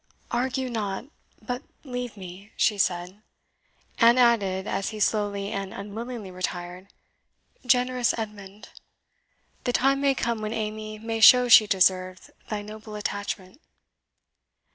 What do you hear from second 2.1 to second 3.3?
me," she said;